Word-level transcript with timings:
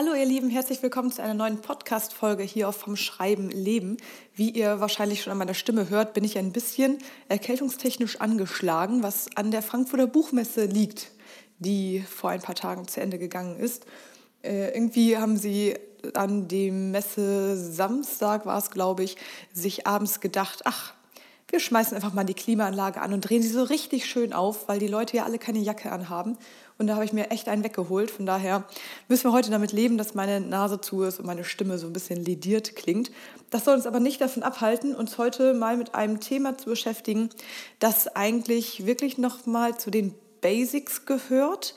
Hallo 0.00 0.14
ihr 0.14 0.26
Lieben, 0.26 0.48
herzlich 0.48 0.80
willkommen 0.80 1.10
zu 1.10 1.24
einer 1.24 1.34
neuen 1.34 1.60
Podcast-Folge 1.60 2.44
hier 2.44 2.68
auf 2.68 2.76
Vom 2.76 2.94
Schreiben 2.94 3.50
Leben. 3.50 3.96
Wie 4.32 4.50
ihr 4.50 4.78
wahrscheinlich 4.78 5.20
schon 5.20 5.32
an 5.32 5.38
meiner 5.38 5.54
Stimme 5.54 5.88
hört, 5.88 6.14
bin 6.14 6.22
ich 6.22 6.38
ein 6.38 6.52
bisschen 6.52 6.98
erkältungstechnisch 7.28 8.20
angeschlagen, 8.20 9.02
was 9.02 9.26
an 9.34 9.50
der 9.50 9.60
Frankfurter 9.60 10.06
Buchmesse 10.06 10.66
liegt, 10.66 11.10
die 11.58 12.04
vor 12.08 12.30
ein 12.30 12.40
paar 12.40 12.54
Tagen 12.54 12.86
zu 12.86 13.00
Ende 13.00 13.18
gegangen 13.18 13.58
ist. 13.58 13.86
Äh, 14.44 14.72
irgendwie 14.72 15.16
haben 15.16 15.36
sie 15.36 15.74
an 16.14 16.46
dem 16.46 16.92
Messe 16.92 17.56
Samstag, 17.56 18.46
war 18.46 18.58
es 18.58 18.70
glaube 18.70 19.02
ich, 19.02 19.16
sich 19.52 19.88
abends 19.88 20.20
gedacht, 20.20 20.60
ach, 20.64 20.94
wir 21.50 21.60
schmeißen 21.60 21.96
einfach 21.96 22.12
mal 22.12 22.24
die 22.24 22.34
Klimaanlage 22.34 23.00
an 23.00 23.14
und 23.14 23.22
drehen 23.22 23.42
sie 23.42 23.48
so 23.48 23.62
richtig 23.62 24.04
schön 24.04 24.34
auf, 24.34 24.68
weil 24.68 24.78
die 24.78 24.86
Leute 24.86 25.16
ja 25.16 25.24
alle 25.24 25.38
keine 25.38 25.60
Jacke 25.60 25.90
anhaben. 25.90 26.36
Und 26.76 26.86
da 26.86 26.94
habe 26.94 27.06
ich 27.06 27.14
mir 27.14 27.30
echt 27.30 27.48
einen 27.48 27.64
weggeholt. 27.64 28.10
Von 28.10 28.26
daher 28.26 28.64
müssen 29.08 29.24
wir 29.24 29.32
heute 29.32 29.50
damit 29.50 29.72
leben, 29.72 29.96
dass 29.96 30.14
meine 30.14 30.40
Nase 30.40 30.80
zu 30.80 31.02
ist 31.02 31.18
und 31.18 31.26
meine 31.26 31.44
Stimme 31.44 31.78
so 31.78 31.86
ein 31.86 31.92
bisschen 31.94 32.22
lediert 32.22 32.76
klingt. 32.76 33.10
Das 33.50 33.64
soll 33.64 33.74
uns 33.74 33.86
aber 33.86 33.98
nicht 33.98 34.20
davon 34.20 34.42
abhalten, 34.42 34.94
uns 34.94 35.16
heute 35.16 35.54
mal 35.54 35.78
mit 35.78 35.94
einem 35.94 36.20
Thema 36.20 36.58
zu 36.58 36.66
beschäftigen, 36.66 37.30
das 37.78 38.14
eigentlich 38.14 38.84
wirklich 38.84 39.16
noch 39.16 39.46
mal 39.46 39.78
zu 39.78 39.90
den 39.90 40.14
Basics 40.42 41.06
gehört, 41.06 41.74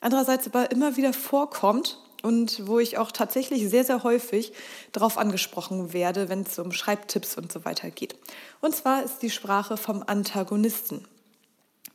andererseits 0.00 0.46
aber 0.46 0.70
immer 0.70 0.96
wieder 0.96 1.12
vorkommt 1.12 1.98
und 2.22 2.66
wo 2.66 2.78
ich 2.78 2.98
auch 2.98 3.12
tatsächlich 3.12 3.68
sehr, 3.68 3.84
sehr 3.84 4.02
häufig 4.02 4.52
darauf 4.92 5.18
angesprochen 5.18 5.92
werde, 5.92 6.28
wenn 6.28 6.42
es 6.42 6.58
um 6.58 6.72
Schreibtipps 6.72 7.36
und 7.36 7.52
so 7.52 7.64
weiter 7.64 7.90
geht. 7.90 8.16
Und 8.60 8.74
zwar 8.74 9.02
ist 9.02 9.22
die 9.22 9.30
Sprache 9.30 9.76
vom 9.76 10.02
Antagonisten. 10.06 11.06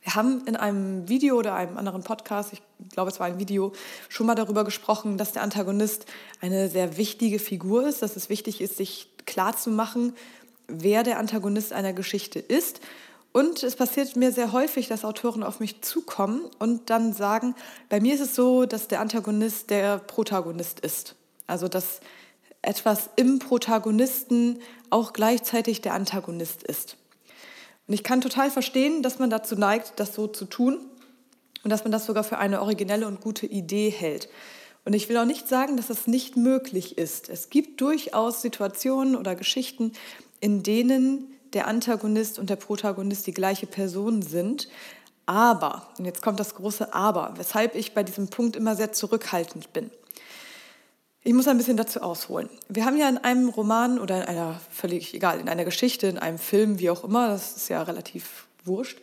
Wir 0.02 0.14
haben 0.14 0.46
in 0.46 0.56
einem 0.56 1.08
Video 1.08 1.36
oder 1.36 1.54
einem 1.54 1.78
anderen 1.78 2.02
Podcast, 2.02 2.52
ich 2.52 2.62
glaube 2.92 3.10
es 3.10 3.20
war 3.20 3.26
ein 3.26 3.38
Video, 3.38 3.72
schon 4.08 4.26
mal 4.26 4.34
darüber 4.34 4.64
gesprochen, 4.64 5.16
dass 5.16 5.32
der 5.32 5.42
Antagonist 5.42 6.06
eine 6.42 6.68
sehr 6.68 6.98
wichtige 6.98 7.38
Figur 7.38 7.86
ist, 7.86 8.02
dass 8.02 8.16
es 8.16 8.28
wichtig 8.28 8.60
ist, 8.60 8.76
sich 8.76 9.08
klarzumachen, 9.24 10.14
wer 10.68 11.02
der 11.02 11.18
Antagonist 11.18 11.72
einer 11.72 11.94
Geschichte 11.94 12.38
ist 12.38 12.80
und 13.34 13.64
es 13.64 13.74
passiert 13.74 14.14
mir 14.14 14.30
sehr 14.30 14.52
häufig, 14.52 14.86
dass 14.86 15.04
Autoren 15.04 15.42
auf 15.42 15.58
mich 15.58 15.82
zukommen 15.82 16.42
und 16.60 16.88
dann 16.88 17.12
sagen, 17.12 17.56
bei 17.88 17.98
mir 17.98 18.14
ist 18.14 18.20
es 18.20 18.36
so, 18.36 18.64
dass 18.64 18.86
der 18.86 19.00
Antagonist 19.00 19.70
der 19.70 19.98
Protagonist 19.98 20.78
ist. 20.78 21.16
Also 21.48 21.66
dass 21.66 21.98
etwas 22.62 23.10
im 23.16 23.40
Protagonisten 23.40 24.60
auch 24.88 25.12
gleichzeitig 25.12 25.80
der 25.80 25.94
Antagonist 25.94 26.62
ist. 26.62 26.96
Und 27.88 27.94
ich 27.94 28.04
kann 28.04 28.20
total 28.20 28.52
verstehen, 28.52 29.02
dass 29.02 29.18
man 29.18 29.30
dazu 29.30 29.56
neigt, 29.56 29.94
das 29.96 30.14
so 30.14 30.28
zu 30.28 30.44
tun 30.44 30.78
und 31.64 31.70
dass 31.70 31.82
man 31.82 31.90
das 31.90 32.06
sogar 32.06 32.22
für 32.22 32.38
eine 32.38 32.62
originelle 32.62 33.08
und 33.08 33.20
gute 33.20 33.46
Idee 33.46 33.90
hält. 33.90 34.28
Und 34.84 34.92
ich 34.92 35.08
will 35.08 35.16
auch 35.16 35.24
nicht 35.24 35.48
sagen, 35.48 35.76
dass 35.76 35.88
das 35.88 36.06
nicht 36.06 36.36
möglich 36.36 36.98
ist. 36.98 37.28
Es 37.28 37.50
gibt 37.50 37.80
durchaus 37.80 38.42
Situationen 38.42 39.16
oder 39.16 39.34
Geschichten, 39.34 39.90
in 40.38 40.62
denen 40.62 41.33
der 41.54 41.66
Antagonist 41.66 42.38
und 42.38 42.50
der 42.50 42.56
Protagonist 42.56 43.26
die 43.26 43.34
gleiche 43.34 43.66
Person 43.66 44.22
sind. 44.22 44.68
Aber, 45.26 45.88
und 45.98 46.04
jetzt 46.04 46.22
kommt 46.22 46.38
das 46.38 46.54
große 46.54 46.92
Aber, 46.92 47.34
weshalb 47.36 47.74
ich 47.74 47.94
bei 47.94 48.02
diesem 48.02 48.28
Punkt 48.28 48.56
immer 48.56 48.76
sehr 48.76 48.92
zurückhaltend 48.92 49.72
bin. 49.72 49.90
Ich 51.22 51.32
muss 51.32 51.48
ein 51.48 51.56
bisschen 51.56 51.78
dazu 51.78 52.02
ausholen. 52.02 52.50
Wir 52.68 52.84
haben 52.84 52.98
ja 52.98 53.08
in 53.08 53.16
einem 53.16 53.48
Roman 53.48 53.98
oder 53.98 54.22
in 54.22 54.28
einer, 54.28 54.60
völlig 54.70 55.14
egal, 55.14 55.40
in 55.40 55.48
einer 55.48 55.64
Geschichte, 55.64 56.06
in 56.06 56.18
einem 56.18 56.36
Film, 56.36 56.78
wie 56.78 56.90
auch 56.90 57.02
immer, 57.02 57.28
das 57.28 57.56
ist 57.56 57.68
ja 57.70 57.82
relativ 57.82 58.46
wurscht, 58.64 58.98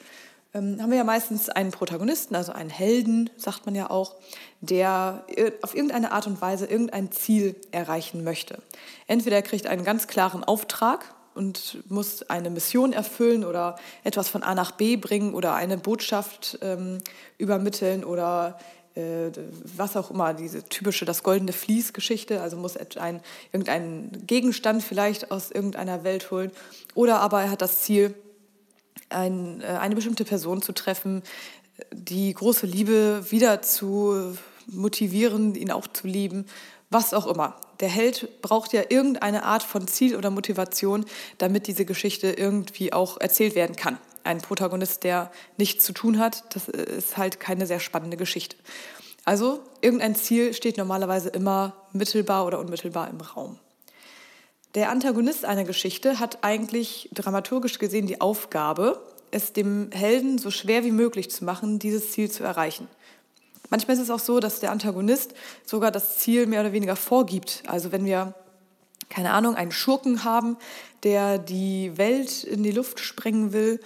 ähm, 0.53 0.81
haben 0.81 0.91
wir 0.91 0.97
ja 0.97 1.03
meistens 1.03 1.49
einen 1.49 1.71
Protagonisten, 1.71 2.35
also 2.35 2.51
einen 2.51 2.69
Helden, 2.69 3.29
sagt 3.37 3.65
man 3.65 3.73
ja 3.73 3.89
auch, 3.89 4.15
der 4.59 5.25
auf 5.61 5.73
irgendeine 5.73 6.11
Art 6.11 6.27
und 6.27 6.41
Weise 6.41 6.65
irgendein 6.65 7.11
Ziel 7.11 7.55
erreichen 7.71 8.23
möchte. 8.23 8.61
Entweder 9.07 9.37
er 9.37 9.41
kriegt 9.41 9.65
einen 9.65 9.85
ganz 9.85 10.07
klaren 10.07 10.43
Auftrag, 10.43 11.15
und 11.33 11.79
muss 11.89 12.23
eine 12.23 12.49
Mission 12.49 12.93
erfüllen 12.93 13.43
oder 13.43 13.77
etwas 14.03 14.29
von 14.29 14.43
A 14.43 14.55
nach 14.55 14.71
B 14.71 14.97
bringen 14.97 15.33
oder 15.33 15.55
eine 15.55 15.77
Botschaft 15.77 16.59
ähm, 16.61 16.99
übermitteln 17.37 18.03
oder 18.03 18.59
äh, 18.95 19.31
was 19.77 19.95
auch 19.95 20.11
immer, 20.11 20.33
diese 20.33 20.63
typische 20.63 21.05
das 21.05 21.23
goldene 21.23 21.53
Vlies-Geschichte, 21.53 22.41
also 22.41 22.57
muss 22.57 22.77
ein, 22.97 23.21
irgendeinen 23.51 24.25
Gegenstand 24.27 24.83
vielleicht 24.83 25.31
aus 25.31 25.51
irgendeiner 25.51 26.03
Welt 26.03 26.31
holen 26.31 26.51
oder 26.95 27.19
aber 27.21 27.43
er 27.43 27.51
hat 27.51 27.61
das 27.61 27.81
Ziel, 27.81 28.13
ein, 29.09 29.61
äh, 29.61 29.65
eine 29.65 29.95
bestimmte 29.95 30.25
Person 30.25 30.61
zu 30.61 30.73
treffen, 30.73 31.23
die 31.91 32.33
große 32.33 32.65
Liebe 32.65 33.31
wieder 33.31 33.61
zu 33.61 34.37
motivieren, 34.67 35.55
ihn 35.55 35.71
auch 35.71 35.87
zu 35.87 36.07
lieben 36.07 36.45
was 36.91 37.13
auch 37.13 37.25
immer. 37.25 37.55
Der 37.81 37.89
Held 37.89 38.41
braucht 38.41 38.73
ja 38.73 38.83
irgendeine 38.89 39.43
Art 39.43 39.63
von 39.63 39.87
Ziel 39.87 40.15
oder 40.15 40.29
Motivation, 40.29 41.05
damit 41.39 41.67
diese 41.67 41.83
Geschichte 41.83 42.31
irgendwie 42.31 42.93
auch 42.93 43.19
erzählt 43.19 43.55
werden 43.55 43.75
kann. 43.75 43.97
Ein 44.23 44.39
Protagonist, 44.39 45.03
der 45.03 45.31
nichts 45.57 45.83
zu 45.83 45.93
tun 45.93 46.19
hat, 46.19 46.55
das 46.55 46.67
ist 46.67 47.17
halt 47.17 47.39
keine 47.39 47.65
sehr 47.65 47.79
spannende 47.79 48.17
Geschichte. 48.17 48.55
Also 49.25 49.61
irgendein 49.81 50.15
Ziel 50.15 50.53
steht 50.53 50.77
normalerweise 50.77 51.29
immer 51.29 51.73
mittelbar 51.91 52.45
oder 52.45 52.59
unmittelbar 52.59 53.09
im 53.09 53.19
Raum. 53.19 53.57
Der 54.75 54.89
Antagonist 54.89 55.43
einer 55.43 55.63
Geschichte 55.63 56.19
hat 56.19 56.43
eigentlich 56.43 57.09
dramaturgisch 57.13 57.77
gesehen 57.77 58.07
die 58.07 58.21
Aufgabe, 58.21 59.01
es 59.31 59.53
dem 59.53 59.89
Helden 59.91 60.37
so 60.37 60.51
schwer 60.51 60.83
wie 60.83 60.91
möglich 60.91 61.29
zu 61.31 61.45
machen, 61.45 61.79
dieses 61.79 62.11
Ziel 62.11 62.29
zu 62.29 62.43
erreichen. 62.43 62.87
Manchmal 63.71 63.95
ist 63.95 64.03
es 64.03 64.11
auch 64.11 64.19
so, 64.19 64.39
dass 64.39 64.59
der 64.59 64.71
Antagonist 64.71 65.33
sogar 65.65 65.91
das 65.91 66.19
Ziel 66.19 66.45
mehr 66.45 66.59
oder 66.59 66.73
weniger 66.73 66.97
vorgibt. 66.97 67.63
Also 67.65 67.91
wenn 67.91 68.05
wir, 68.05 68.35
keine 69.09 69.31
Ahnung, 69.31 69.55
einen 69.55 69.71
Schurken 69.71 70.23
haben, 70.25 70.57
der 71.03 71.39
die 71.39 71.97
Welt 71.97 72.43
in 72.43 72.63
die 72.63 72.71
Luft 72.71 72.99
sprengen 72.99 73.53
will, 73.53 73.79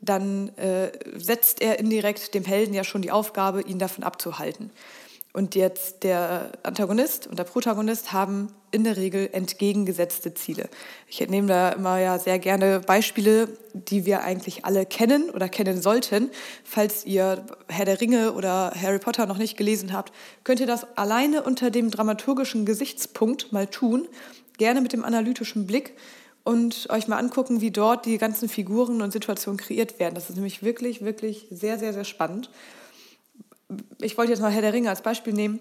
dann 0.00 0.48
äh, 0.56 0.90
setzt 1.16 1.62
er 1.62 1.78
indirekt 1.78 2.34
dem 2.34 2.44
Helden 2.44 2.74
ja 2.74 2.84
schon 2.84 3.00
die 3.00 3.12
Aufgabe, 3.12 3.62
ihn 3.62 3.78
davon 3.78 4.04
abzuhalten. 4.04 4.70
Und 5.38 5.54
jetzt 5.54 6.02
der 6.02 6.50
Antagonist 6.64 7.28
und 7.28 7.38
der 7.38 7.44
Protagonist 7.44 8.12
haben 8.12 8.48
in 8.72 8.82
der 8.82 8.96
Regel 8.96 9.30
entgegengesetzte 9.30 10.34
Ziele. 10.34 10.68
Ich 11.06 11.20
nehme 11.28 11.46
da 11.46 11.68
immer 11.68 12.00
ja 12.00 12.18
sehr 12.18 12.40
gerne 12.40 12.80
Beispiele, 12.80 13.48
die 13.72 14.04
wir 14.04 14.24
eigentlich 14.24 14.64
alle 14.64 14.84
kennen 14.84 15.30
oder 15.30 15.48
kennen 15.48 15.80
sollten. 15.80 16.30
Falls 16.64 17.06
ihr 17.06 17.46
Herr 17.68 17.84
der 17.84 18.00
Ringe 18.00 18.32
oder 18.32 18.72
Harry 18.74 18.98
Potter 18.98 19.26
noch 19.26 19.38
nicht 19.38 19.56
gelesen 19.56 19.92
habt, 19.92 20.12
könnt 20.42 20.58
ihr 20.58 20.66
das 20.66 20.96
alleine 20.96 21.44
unter 21.44 21.70
dem 21.70 21.92
dramaturgischen 21.92 22.66
Gesichtspunkt 22.66 23.52
mal 23.52 23.68
tun, 23.68 24.08
gerne 24.56 24.80
mit 24.80 24.92
dem 24.92 25.04
analytischen 25.04 25.68
Blick 25.68 25.94
und 26.42 26.90
euch 26.90 27.06
mal 27.06 27.18
angucken, 27.18 27.60
wie 27.60 27.70
dort 27.70 28.06
die 28.06 28.18
ganzen 28.18 28.48
Figuren 28.48 29.02
und 29.02 29.12
Situationen 29.12 29.56
kreiert 29.56 30.00
werden. 30.00 30.16
Das 30.16 30.30
ist 30.30 30.34
nämlich 30.34 30.64
wirklich, 30.64 31.04
wirklich 31.04 31.46
sehr, 31.52 31.78
sehr, 31.78 31.92
sehr 31.92 32.02
spannend 32.02 32.50
ich 34.00 34.16
wollte 34.16 34.32
jetzt 34.32 34.40
mal 34.40 34.50
Herr 34.50 34.62
der 34.62 34.72
Ringe 34.72 34.90
als 34.90 35.02
Beispiel 35.02 35.32
nehmen. 35.32 35.60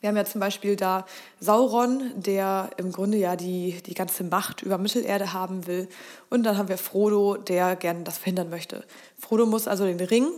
Wir 0.00 0.10
haben 0.10 0.16
ja 0.16 0.24
zum 0.24 0.40
Beispiel 0.40 0.76
da 0.76 1.06
Sauron, 1.40 2.12
der 2.14 2.70
im 2.76 2.92
Grunde 2.92 3.18
ja 3.18 3.34
die, 3.34 3.80
die 3.86 3.94
ganze 3.94 4.24
Macht 4.24 4.62
über 4.62 4.78
Mittelerde 4.78 5.32
haben 5.32 5.66
will. 5.66 5.88
Und 6.28 6.44
dann 6.44 6.58
haben 6.58 6.68
wir 6.68 6.78
Frodo, 6.78 7.36
der 7.36 7.76
gerne 7.76 8.04
das 8.04 8.18
verhindern 8.18 8.50
möchte. 8.50 8.84
Frodo 9.18 9.46
muss 9.46 9.66
also 9.66 9.84
den 9.84 10.00
Ring 10.00 10.28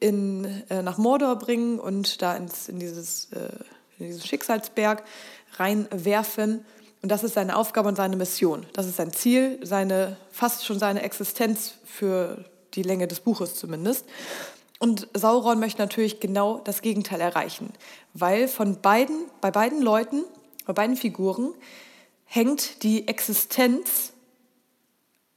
in, 0.00 0.64
äh, 0.68 0.82
nach 0.82 0.98
Mordor 0.98 1.36
bringen 1.36 1.78
und 1.78 2.20
da 2.20 2.36
ins, 2.36 2.68
in, 2.68 2.78
dieses, 2.78 3.32
äh, 3.32 3.48
in 3.98 4.08
diesen 4.08 4.22
Schicksalsberg 4.22 5.04
reinwerfen. 5.54 6.64
Und 7.00 7.12
das 7.12 7.22
ist 7.22 7.34
seine 7.34 7.56
Aufgabe 7.56 7.88
und 7.88 7.96
seine 7.96 8.16
Mission. 8.16 8.66
Das 8.72 8.86
ist 8.86 8.96
sein 8.96 9.12
Ziel, 9.12 9.60
seine, 9.62 10.16
fast 10.32 10.66
schon 10.66 10.78
seine 10.78 11.02
Existenz 11.02 11.74
für 11.84 12.44
die 12.74 12.82
Länge 12.82 13.06
des 13.06 13.20
Buches 13.20 13.54
zumindest. 13.54 14.04
Und 14.78 15.08
Sauron 15.14 15.58
möchte 15.58 15.80
natürlich 15.80 16.20
genau 16.20 16.58
das 16.58 16.82
Gegenteil 16.82 17.20
erreichen, 17.20 17.72
weil 18.12 18.46
von 18.46 18.80
beiden, 18.80 19.26
bei 19.40 19.50
beiden 19.50 19.80
Leuten, 19.80 20.24
bei 20.66 20.72
beiden 20.72 20.96
Figuren 20.96 21.54
hängt 22.24 22.82
die 22.82 23.08
Existenz 23.08 24.12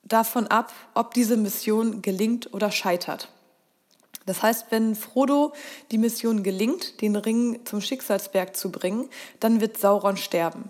davon 0.04 0.48
ab, 0.48 0.74
ob 0.94 1.14
diese 1.14 1.38
Mission 1.38 2.02
gelingt 2.02 2.54
oder 2.54 2.72
scheitert. 2.72 3.30
Das 4.26 4.44
heißt, 4.44 4.68
wenn 4.70 4.96
Frodo 4.96 5.54
die 5.92 5.98
Mission 5.98 6.44
gelingt, 6.44 7.02
den 7.02 7.16
Ring 7.16 7.62
zum 7.66 7.82
Schicksalsberg 7.82 8.56
zu 8.56 8.72
bringen, 8.72 9.10
dann 9.40 9.62
wird 9.62 9.78
Sauron 9.78 10.18
sterben. 10.18 10.70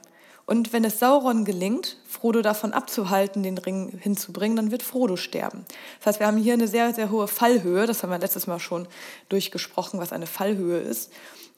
Und 0.50 0.74
wenn 0.74 0.84
es 0.84 0.98
Sauron 0.98 1.46
gelingt, 1.46 1.98
Frodo 2.08 2.42
davon 2.42 2.74
abzuhalten, 2.74 3.44
den 3.44 3.60
Ring 3.60 3.96
hinzubringen, 4.02 4.56
dann 4.56 4.72
wird 4.72 4.82
Frodo 4.82 5.16
sterben. 5.16 5.64
Das 6.00 6.08
heißt, 6.08 6.20
wir 6.22 6.26
haben 6.26 6.38
hier 6.38 6.54
eine 6.54 6.68
sehr, 6.68 6.92
sehr 6.92 7.12
hohe 7.12 7.28
Fallhöhe. 7.28 7.86
Das 7.86 8.02
haben 8.02 8.10
wir 8.10 8.18
letztes 8.18 8.48
Mal 8.48 8.58
schon 8.58 8.88
durchgesprochen, 9.30 10.00
was 10.00 10.12
eine 10.12 10.26
Fallhöhe 10.26 10.80
ist. 10.80 11.12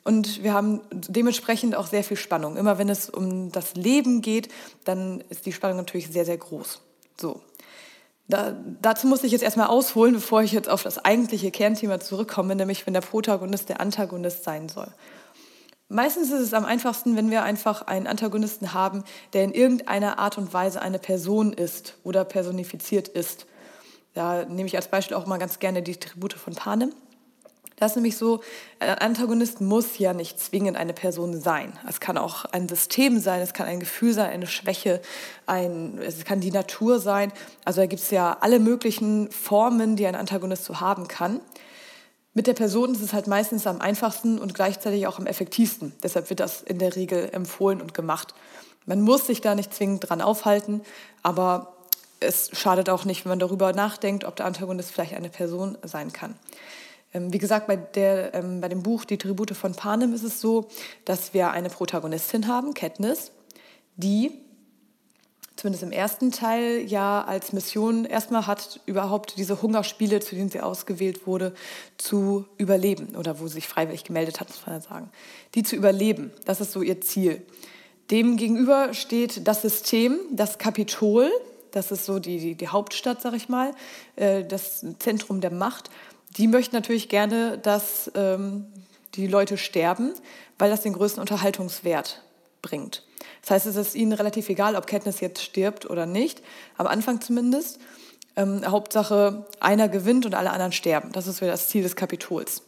Und 0.04 0.44
wir 0.44 0.54
haben 0.54 0.82
dementsprechend 0.92 1.74
auch 1.74 1.88
sehr 1.88 2.04
viel 2.04 2.18
Spannung. 2.18 2.58
Immer 2.58 2.80
wenn 2.80 2.90
es 2.90 3.10
um 3.10 3.50
das 3.54 3.76
Leben 3.76 4.22
geht, 4.22 4.50
dann 4.84 5.24
ist 5.30 5.46
die 5.46 5.54
Spannung 5.54 5.78
natürlich 5.78 6.10
sehr, 6.10 6.26
sehr 6.26 6.38
groß. 6.38 6.82
So. 7.18 7.40
Da, 8.28 8.58
dazu 8.82 9.08
muss 9.08 9.24
ich 9.24 9.32
jetzt 9.32 9.42
erstmal 9.42 9.68
ausholen, 9.68 10.16
bevor 10.16 10.44
ich 10.44 10.52
jetzt 10.52 10.68
auf 10.68 10.84
das 10.84 10.98
eigentliche 10.98 11.50
Kernthema 11.50 12.02
zurückkomme, 12.02 12.58
nämlich 12.58 12.86
wenn 12.86 12.94
der 12.94 13.00
Protagonist 13.00 13.70
der 13.70 13.80
Antagonist 13.80 14.44
sein 14.44 14.68
soll. 14.68 14.92
Meistens 15.92 16.32
ist 16.32 16.40
es 16.40 16.54
am 16.54 16.64
einfachsten, 16.64 17.18
wenn 17.18 17.32
wir 17.32 17.44
einfach 17.44 17.82
einen 17.82 18.08
Antagonisten 18.08 18.74
haben, 18.74 19.04
der 19.34 19.44
in 19.44 19.54
irgendeiner 19.54 20.20
Art 20.20 20.38
und 20.38 20.54
Weise 20.54 20.82
eine 20.82 21.00
Person 21.00 21.52
ist 21.52 21.98
oder 22.06 22.24
personifiziert 22.24 23.10
ist. 23.10 23.46
Da 24.14 24.46
nehme 24.46 24.68
ich 24.68 24.78
als 24.78 24.88
Beispiel 24.88 25.18
auch 25.18 25.26
mal 25.26 25.38
ganz 25.38 25.60
gerne 25.60 25.82
die 25.82 25.98
Tribute 25.98 26.32
von 26.32 26.56
Panem. 26.56 26.94
Das 27.76 27.92
ist 27.92 27.96
nämlich 27.98 28.16
so, 28.16 28.40
ein 28.80 29.00
Antagonist 29.00 29.60
muss 29.60 29.98
ja 29.98 30.14
nicht 30.14 30.40
zwingend 30.40 30.78
eine 30.78 30.94
Person 30.94 31.42
sein. 31.42 31.74
Es 31.90 32.00
kann 32.00 32.18
auch 32.18 32.46
ein 32.46 32.70
System 32.70 33.20
sein, 33.20 33.42
es 33.42 33.54
kann 33.54 33.68
ein 33.68 33.82
Gefühl 33.82 34.14
sein, 34.14 34.30
eine 34.30 34.48
Schwäche, 34.48 35.02
ein, 35.46 35.98
es 35.98 36.24
kann 36.24 36.40
die 36.40 36.52
Natur 36.52 37.00
sein. 37.00 37.34
Also 37.66 37.82
da 37.82 37.88
gibt 37.88 38.02
es 38.02 38.12
ja 38.12 38.38
alle 38.40 38.62
möglichen 38.62 39.30
Formen, 39.30 39.98
die 39.98 40.08
ein 40.08 40.16
Antagonist 40.16 40.64
so 40.64 40.80
haben 40.80 41.10
kann. 41.10 41.42
Mit 42.34 42.48
der 42.48 42.54
Person 42.54 42.94
ist 42.94 43.02
es 43.02 43.12
halt 43.12 43.28
meistens 43.28 43.68
am 43.68 43.82
einfachsten 43.82 44.40
und 44.40 44.54
gleichzeitig 44.54 45.06
auch 45.06 45.20
am 45.20 45.28
effektivsten. 45.28 45.94
Deshalb 46.02 46.30
wird 46.30 46.40
das 46.40 46.62
in 46.62 46.80
der 46.80 46.96
Regel 46.96 47.30
empfohlen 47.34 47.82
und 47.82 47.94
gemacht. 47.94 48.34
Man 48.86 49.02
muss 49.02 49.28
sich 49.28 49.42
da 49.42 49.54
nicht 49.54 49.74
zwingend 49.74 50.10
dran 50.10 50.22
aufhalten, 50.22 50.82
aber 51.24 51.76
es 52.22 52.50
schadet 52.54 52.90
auch 52.90 53.04
nicht, 53.04 53.26
wenn 53.26 53.32
man 53.32 53.40
darüber 53.40 53.74
nachdenkt, 53.74 54.24
ob 54.24 54.36
der 54.38 54.46
Antagonist 54.46 54.92
vielleicht 54.92 55.14
eine 55.14 55.30
Person 55.30 55.78
sein 55.84 56.14
kann. 56.14 56.36
Ähm, 57.14 57.34
wie 57.34 57.38
gesagt, 57.38 57.68
bei, 57.68 57.76
der, 57.76 58.34
ähm, 58.34 58.62
bei 58.62 58.70
dem 58.70 58.84
Buch 58.84 59.04
Die 59.04 59.18
Tribute 59.18 59.56
von 59.56 59.74
Panem 59.74 60.14
ist 60.14 60.24
es 60.24 60.40
so, 60.40 60.70
dass 61.04 61.34
wir 61.34 61.52
eine 61.52 61.70
Protagonistin 61.70 62.48
haben, 62.48 62.74
Katniss, 62.74 63.32
die 63.98 64.32
zumindest 65.62 65.84
im 65.84 65.92
ersten 65.92 66.32
Teil 66.32 66.82
ja 66.88 67.24
als 67.24 67.54
Mission 67.54 68.06
erstmal 68.06 68.48
hat, 68.48 68.80
überhaupt 68.88 69.38
diese 69.38 69.62
Hungerspiele, 69.62 70.20
zu 70.20 70.34
denen 70.34 70.50
sie 70.50 70.60
ausgewählt 70.60 71.28
wurde, 71.28 71.54
zu 72.00 72.46
überleben 72.58 73.16
oder 73.16 73.40
wo 73.40 73.46
sie 73.46 73.56
sich 73.56 73.68
freiwillig 73.68 74.04
gemeldet 74.04 74.40
hat, 74.40 74.48
muss 74.50 74.66
man 74.66 74.82
sagen. 74.82 75.12
Die 75.54 75.62
zu 75.62 75.76
überleben, 75.76 76.32
das 76.46 76.62
ist 76.62 76.72
so 76.72 76.82
ihr 76.82 77.00
Ziel. 77.02 77.44
Dem 78.10 78.38
gegenüber 78.38 78.96
steht 78.96 79.48
das 79.48 79.62
System, 79.62 80.20
das 80.32 80.58
Kapitol, 80.58 81.30
das 81.70 81.92
ist 81.92 82.08
so 82.08 82.18
die, 82.18 82.40
die, 82.40 82.56
die 82.56 82.68
Hauptstadt, 82.68 83.22
sag 83.22 83.36
ich 83.36 83.48
mal, 83.48 83.76
äh, 84.16 84.44
das 84.44 84.84
Zentrum 84.98 85.42
der 85.42 85.52
Macht. 85.52 85.92
Die 86.38 86.48
möchten 86.48 86.76
natürlich 86.76 87.08
gerne, 87.08 87.60
dass 87.60 88.12
ähm, 88.16 88.66
die 89.14 89.28
Leute 89.28 89.60
sterben, 89.60 90.14
weil 90.58 90.72
das 90.72 90.82
den 90.82 90.94
größten 90.94 91.22
Unterhaltungswert 91.22 92.24
bringt. 92.64 93.04
Das 93.42 93.52
heißt, 93.52 93.66
es 93.66 93.76
ist 93.76 93.96
ihnen 93.96 94.14
relativ 94.14 94.50
egal, 94.50 94.76
ob 94.76 94.88
Katniss 94.88 95.20
jetzt 95.20 95.42
stirbt 95.42 95.90
oder 95.90 96.06
nicht, 96.06 96.42
am 96.78 96.88
Anfang 96.88 97.22
zumindest. 97.22 97.80
Ähm, 98.36 98.62
Hauptsache, 98.66 99.46
einer 99.60 99.90
gewinnt 99.90 100.26
und 100.26 100.36
alle 100.36 100.52
anderen 100.52 100.72
sterben. 100.72 101.12
Das 101.12 101.28
ist 101.28 101.42
wieder 101.42 101.52
das 101.52 101.68
Ziel 101.68 101.84
des 101.84 101.96
Kapitols. 101.96 102.64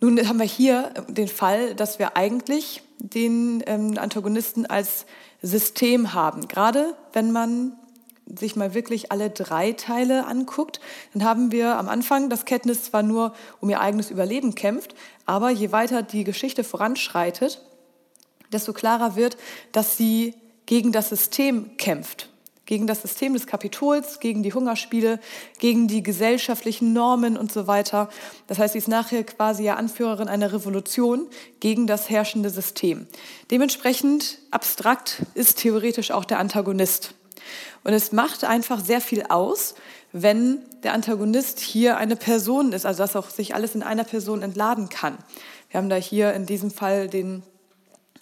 Nun 0.00 0.18
haben 0.28 0.38
wir 0.38 0.46
hier 0.46 0.92
den 1.08 1.28
Fall, 1.28 1.74
dass 1.74 1.98
wir 1.98 2.16
eigentlich 2.16 2.82
den 2.98 3.62
ähm, 3.66 3.96
Antagonisten 3.96 4.66
als 4.66 5.06
System 5.40 6.12
haben. 6.12 6.48
Gerade 6.48 6.94
wenn 7.12 7.32
man 7.32 7.72
sich 8.26 8.56
mal 8.56 8.74
wirklich 8.74 9.12
alle 9.12 9.30
drei 9.30 9.72
Teile 9.72 10.26
anguckt, 10.26 10.80
dann 11.12 11.24
haben 11.24 11.52
wir 11.52 11.78
am 11.78 11.88
Anfang, 11.88 12.28
dass 12.28 12.44
Katniss 12.44 12.84
zwar 12.84 13.02
nur 13.02 13.32
um 13.60 13.70
ihr 13.70 13.80
eigenes 13.80 14.10
Überleben 14.10 14.54
kämpft, 14.54 14.94
aber 15.26 15.50
je 15.50 15.72
weiter 15.72 16.02
die 16.02 16.24
Geschichte 16.24 16.64
voranschreitet, 16.64 17.62
desto 18.52 18.72
klarer 18.72 19.16
wird, 19.16 19.36
dass 19.72 19.96
sie 19.96 20.34
gegen 20.66 20.92
das 20.92 21.08
System 21.08 21.76
kämpft. 21.76 22.28
Gegen 22.66 22.88
das 22.88 23.02
System 23.02 23.32
des 23.34 23.46
Kapitols, 23.46 24.18
gegen 24.18 24.42
die 24.42 24.52
Hungerspiele, 24.52 25.20
gegen 25.60 25.86
die 25.86 26.02
gesellschaftlichen 26.02 26.92
Normen 26.92 27.36
und 27.36 27.52
so 27.52 27.68
weiter. 27.68 28.08
Das 28.48 28.58
heißt, 28.58 28.72
sie 28.72 28.78
ist 28.78 28.88
nachher 28.88 29.22
quasi 29.22 29.62
ja 29.62 29.76
Anführerin 29.76 30.26
einer 30.26 30.52
Revolution 30.52 31.28
gegen 31.60 31.86
das 31.86 32.10
herrschende 32.10 32.50
System. 32.50 33.06
Dementsprechend 33.52 34.38
abstrakt 34.50 35.22
ist 35.34 35.58
theoretisch 35.58 36.10
auch 36.10 36.24
der 36.24 36.40
Antagonist. 36.40 37.14
Und 37.84 37.92
es 37.92 38.10
macht 38.10 38.42
einfach 38.42 38.84
sehr 38.84 39.00
viel 39.00 39.22
aus, 39.28 39.76
wenn 40.12 40.58
der 40.82 40.92
Antagonist 40.92 41.60
hier 41.60 41.98
eine 41.98 42.16
Person 42.16 42.72
ist, 42.72 42.84
also 42.84 43.02
dass 43.04 43.14
auch 43.14 43.30
sich 43.30 43.54
alles 43.54 43.76
in 43.76 43.84
einer 43.84 44.02
Person 44.02 44.42
entladen 44.42 44.88
kann. 44.88 45.18
Wir 45.70 45.78
haben 45.78 45.88
da 45.88 45.96
hier 45.96 46.32
in 46.32 46.46
diesem 46.46 46.72
Fall 46.72 47.06
den 47.06 47.44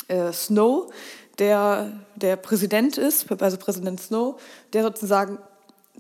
äh, 0.09 0.33
Snow, 0.33 0.93
der 1.39 1.93
der 2.17 2.37
Präsident 2.37 2.99
ist, 2.99 3.31
also 3.41 3.57
Präsident 3.57 4.01
Snow, 4.01 4.41
der 4.73 4.83
sozusagen 4.83 5.39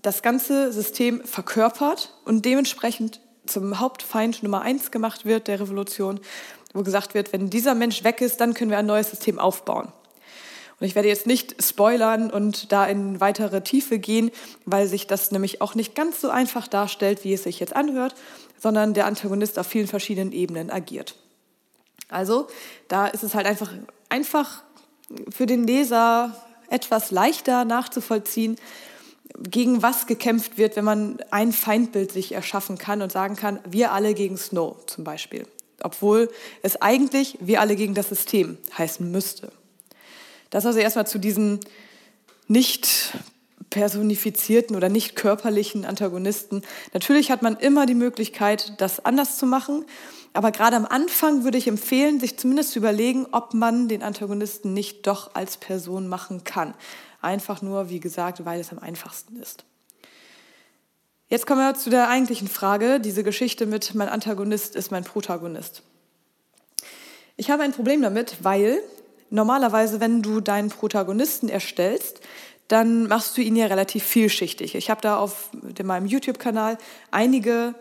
das 0.02 0.22
ganze 0.22 0.72
System 0.72 1.24
verkörpert 1.24 2.12
und 2.24 2.44
dementsprechend 2.44 3.20
zum 3.46 3.80
Hauptfeind 3.80 4.42
Nummer 4.42 4.62
eins 4.62 4.90
gemacht 4.90 5.24
wird 5.24 5.48
der 5.48 5.60
Revolution, 5.60 6.20
wo 6.72 6.82
gesagt 6.82 7.14
wird, 7.14 7.32
wenn 7.32 7.50
dieser 7.50 7.74
Mensch 7.74 8.04
weg 8.04 8.20
ist, 8.20 8.40
dann 8.40 8.54
können 8.54 8.70
wir 8.70 8.78
ein 8.78 8.86
neues 8.86 9.10
System 9.10 9.38
aufbauen. 9.38 9.92
Und 10.80 10.86
ich 10.86 10.94
werde 10.94 11.08
jetzt 11.08 11.26
nicht 11.26 11.62
spoilern 11.62 12.30
und 12.30 12.72
da 12.72 12.84
in 12.86 13.20
weitere 13.20 13.60
Tiefe 13.62 13.98
gehen, 13.98 14.30
weil 14.64 14.88
sich 14.88 15.06
das 15.06 15.30
nämlich 15.30 15.60
auch 15.60 15.74
nicht 15.74 15.94
ganz 15.94 16.20
so 16.20 16.30
einfach 16.30 16.66
darstellt, 16.66 17.22
wie 17.24 17.32
es 17.32 17.44
sich 17.44 17.60
jetzt 17.60 17.76
anhört, 17.76 18.14
sondern 18.58 18.92
der 18.92 19.06
Antagonist 19.06 19.58
auf 19.58 19.66
vielen 19.66 19.86
verschiedenen 19.86 20.32
Ebenen 20.32 20.70
agiert. 20.70 21.14
Also 22.08 22.48
da 22.88 23.06
ist 23.06 23.22
es 23.22 23.34
halt 23.34 23.46
einfach, 23.46 23.72
einfach 24.14 24.62
für 25.28 25.44
den 25.44 25.66
Leser 25.66 26.40
etwas 26.70 27.10
leichter 27.10 27.64
nachzuvollziehen, 27.64 28.56
gegen 29.36 29.82
was 29.82 30.06
gekämpft 30.06 30.56
wird, 30.56 30.76
wenn 30.76 30.84
man 30.84 31.18
ein 31.32 31.52
Feindbild 31.52 32.12
sich 32.12 32.30
erschaffen 32.30 32.78
kann 32.78 33.02
und 33.02 33.10
sagen 33.10 33.34
kann, 33.34 33.58
wir 33.68 33.90
alle 33.90 34.14
gegen 34.14 34.36
Snow 34.36 34.76
zum 34.86 35.02
Beispiel. 35.02 35.48
Obwohl 35.82 36.30
es 36.62 36.80
eigentlich 36.80 37.38
wir 37.40 37.60
alle 37.60 37.74
gegen 37.74 37.94
das 37.94 38.08
System 38.08 38.56
heißen 38.78 39.10
müsste. 39.10 39.50
Das 40.50 40.64
also 40.64 40.78
erstmal 40.78 41.08
zu 41.08 41.18
diesen 41.18 41.58
nicht 42.46 43.14
personifizierten 43.70 44.76
oder 44.76 44.88
nicht 44.88 45.16
körperlichen 45.16 45.84
Antagonisten. 45.84 46.62
Natürlich 46.92 47.32
hat 47.32 47.42
man 47.42 47.56
immer 47.56 47.86
die 47.86 47.96
Möglichkeit, 47.96 48.74
das 48.80 49.04
anders 49.04 49.38
zu 49.38 49.46
machen. 49.46 49.84
Aber 50.34 50.50
gerade 50.50 50.76
am 50.76 50.84
Anfang 50.84 51.44
würde 51.44 51.58
ich 51.58 51.68
empfehlen, 51.68 52.18
sich 52.18 52.36
zumindest 52.36 52.72
zu 52.72 52.80
überlegen, 52.80 53.26
ob 53.30 53.54
man 53.54 53.86
den 53.86 54.02
Antagonisten 54.02 54.74
nicht 54.74 55.06
doch 55.06 55.34
als 55.36 55.56
Person 55.56 56.08
machen 56.08 56.42
kann. 56.42 56.74
Einfach 57.22 57.62
nur, 57.62 57.88
wie 57.88 58.00
gesagt, 58.00 58.44
weil 58.44 58.60
es 58.60 58.72
am 58.72 58.80
einfachsten 58.80 59.36
ist. 59.36 59.64
Jetzt 61.28 61.46
kommen 61.46 61.60
wir 61.60 61.74
zu 61.74 61.88
der 61.88 62.08
eigentlichen 62.08 62.48
Frage, 62.48 62.98
diese 62.98 63.22
Geschichte 63.22 63.64
mit 63.64 63.94
mein 63.94 64.08
Antagonist 64.08 64.74
ist 64.74 64.90
mein 64.90 65.04
Protagonist. 65.04 65.82
Ich 67.36 67.50
habe 67.50 67.62
ein 67.62 67.72
Problem 67.72 68.02
damit, 68.02 68.38
weil 68.42 68.80
normalerweise, 69.30 70.00
wenn 70.00 70.20
du 70.20 70.40
deinen 70.40 70.68
Protagonisten 70.68 71.48
erstellst, 71.48 72.20
dann 72.66 73.06
machst 73.06 73.36
du 73.36 73.40
ihn 73.40 73.56
ja 73.56 73.66
relativ 73.66 74.02
vielschichtig. 74.02 74.74
Ich 74.74 74.90
habe 74.90 75.00
da 75.00 75.16
auf 75.16 75.50
meinem 75.82 76.06
YouTube-Kanal 76.06 76.76
einige 77.10 77.74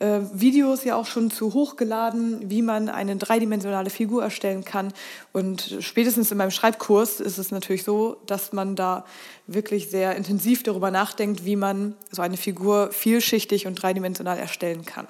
äh, 0.00 0.20
Videos 0.32 0.84
ja 0.84 0.96
auch 0.96 1.06
schon 1.06 1.30
zu 1.30 1.54
hochgeladen, 1.54 2.50
wie 2.50 2.62
man 2.62 2.88
eine 2.88 3.16
dreidimensionale 3.16 3.90
Figur 3.90 4.22
erstellen 4.22 4.64
kann. 4.64 4.92
Und 5.32 5.76
spätestens 5.80 6.30
in 6.30 6.38
meinem 6.38 6.50
Schreibkurs 6.50 7.20
ist 7.20 7.38
es 7.38 7.50
natürlich 7.50 7.82
so, 7.84 8.16
dass 8.26 8.52
man 8.52 8.76
da 8.76 9.04
wirklich 9.46 9.90
sehr 9.90 10.14
intensiv 10.14 10.62
darüber 10.62 10.90
nachdenkt, 10.90 11.44
wie 11.44 11.56
man 11.56 11.96
so 12.10 12.22
eine 12.22 12.36
Figur 12.36 12.90
vielschichtig 12.92 13.66
und 13.66 13.74
dreidimensional 13.74 14.38
erstellen 14.38 14.84
kann. 14.84 15.08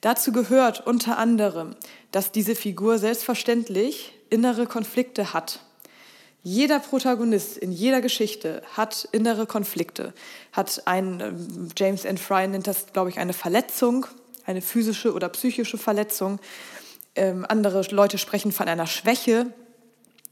Dazu 0.00 0.32
gehört 0.32 0.86
unter 0.86 1.18
anderem, 1.18 1.76
dass 2.10 2.32
diese 2.32 2.54
Figur 2.54 2.98
selbstverständlich 2.98 4.14
innere 4.30 4.66
Konflikte 4.66 5.34
hat. 5.34 5.60
Jeder 6.42 6.78
Protagonist 6.78 7.58
in 7.58 7.70
jeder 7.70 8.00
Geschichte 8.00 8.62
hat 8.74 9.06
innere 9.12 9.46
Konflikte, 9.46 10.14
hat 10.52 10.82
ein, 10.86 11.20
ähm, 11.20 11.68
James 11.76 12.04
N. 12.04 12.16
Fry 12.16 12.48
nennt 12.48 12.66
das, 12.66 12.86
glaube 12.92 13.10
ich, 13.10 13.18
eine 13.18 13.34
Verletzung, 13.34 14.06
eine 14.46 14.62
physische 14.62 15.12
oder 15.12 15.28
psychische 15.28 15.76
Verletzung. 15.76 16.40
Ähm, 17.14 17.44
andere 17.46 17.82
Leute 17.90 18.16
sprechen 18.16 18.52
von 18.52 18.68
einer 18.68 18.86
Schwäche, 18.86 19.52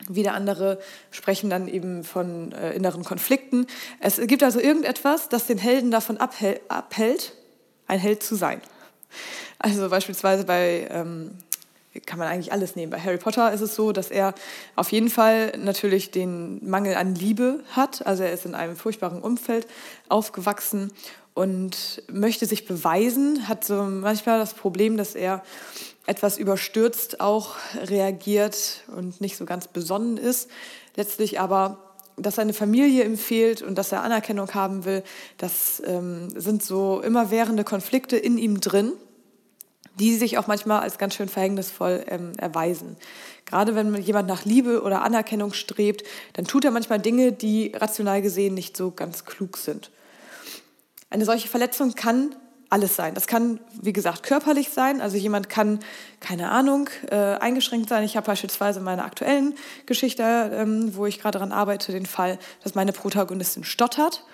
wieder 0.08 0.32
andere 0.32 0.78
sprechen 1.10 1.50
dann 1.50 1.68
eben 1.68 2.04
von 2.04 2.52
äh, 2.52 2.72
inneren 2.72 3.04
Konflikten. 3.04 3.66
Es 4.00 4.18
gibt 4.18 4.42
also 4.42 4.60
irgendetwas, 4.60 5.28
das 5.28 5.46
den 5.46 5.58
Helden 5.58 5.90
davon 5.90 6.16
abhält, 6.18 7.34
ein 7.86 7.98
Held 7.98 8.22
zu 8.22 8.36
sein. 8.36 8.62
Also 9.58 9.88
beispielsweise 9.90 10.44
bei 10.44 10.88
ähm, 10.90 11.32
kann 12.06 12.18
man 12.18 12.28
eigentlich 12.28 12.52
alles 12.52 12.76
nehmen. 12.76 12.90
Bei 12.90 13.00
Harry 13.00 13.18
Potter 13.18 13.52
ist 13.52 13.60
es 13.60 13.74
so, 13.74 13.92
dass 13.92 14.10
er 14.10 14.34
auf 14.76 14.92
jeden 14.92 15.10
Fall 15.10 15.52
natürlich 15.58 16.10
den 16.10 16.68
Mangel 16.68 16.94
an 16.94 17.14
Liebe 17.14 17.60
hat. 17.72 18.06
Also 18.06 18.22
er 18.22 18.32
ist 18.32 18.46
in 18.46 18.54
einem 18.54 18.76
furchtbaren 18.76 19.20
Umfeld 19.20 19.66
aufgewachsen 20.08 20.92
und 21.34 22.02
möchte 22.10 22.46
sich 22.46 22.66
beweisen, 22.66 23.46
hat 23.46 23.64
so 23.64 23.82
manchmal 23.82 24.38
das 24.38 24.54
Problem, 24.54 24.96
dass 24.96 25.14
er 25.14 25.42
etwas 26.06 26.38
überstürzt 26.38 27.20
auch 27.20 27.56
reagiert 27.76 28.82
und 28.96 29.20
nicht 29.20 29.36
so 29.36 29.44
ganz 29.44 29.68
besonnen 29.68 30.16
ist. 30.16 30.50
Letztlich 30.96 31.38
aber 31.38 31.78
dass 32.20 32.34
seine 32.34 32.52
Familie 32.52 33.04
ihm 33.04 33.16
fehlt 33.16 33.62
und 33.62 33.76
dass 33.76 33.92
er 33.92 34.02
Anerkennung 34.02 34.52
haben 34.52 34.84
will, 34.84 35.04
das 35.36 35.80
ähm, 35.86 36.28
sind 36.34 36.64
so 36.64 37.00
immerwährende 37.00 37.62
Konflikte 37.62 38.16
in 38.16 38.38
ihm 38.38 38.60
drin 38.60 38.92
die 39.98 40.16
sich 40.16 40.38
auch 40.38 40.46
manchmal 40.46 40.80
als 40.80 40.98
ganz 40.98 41.14
schön 41.14 41.28
verhängnisvoll 41.28 42.04
ähm, 42.08 42.32
erweisen. 42.38 42.96
Gerade 43.44 43.74
wenn 43.74 43.94
jemand 43.96 44.28
nach 44.28 44.44
Liebe 44.44 44.82
oder 44.82 45.02
Anerkennung 45.02 45.52
strebt, 45.52 46.04
dann 46.34 46.44
tut 46.44 46.64
er 46.64 46.70
manchmal 46.70 46.98
Dinge, 46.98 47.32
die 47.32 47.72
rational 47.74 48.22
gesehen 48.22 48.54
nicht 48.54 48.76
so 48.76 48.90
ganz 48.90 49.24
klug 49.24 49.56
sind. 49.56 49.90
Eine 51.10 51.24
solche 51.24 51.48
Verletzung 51.48 51.94
kann 51.94 52.34
alles 52.70 52.96
sein. 52.96 53.14
Das 53.14 53.26
kann, 53.26 53.60
wie 53.80 53.94
gesagt, 53.94 54.22
körperlich 54.22 54.68
sein. 54.68 55.00
Also 55.00 55.16
jemand 55.16 55.48
kann, 55.48 55.80
keine 56.20 56.50
Ahnung, 56.50 56.90
äh, 57.10 57.16
eingeschränkt 57.16 57.88
sein. 57.88 58.04
Ich 58.04 58.16
habe 58.16 58.26
beispielsweise 58.26 58.80
in 58.80 58.84
meiner 58.84 59.04
aktuellen 59.04 59.54
Geschichte, 59.86 60.22
ähm, 60.52 60.94
wo 60.94 61.06
ich 61.06 61.18
gerade 61.18 61.38
daran 61.38 61.52
arbeite, 61.52 61.92
den 61.92 62.06
Fall, 62.06 62.38
dass 62.62 62.74
meine 62.74 62.92
Protagonistin 62.92 63.64
stottert. 63.64 64.24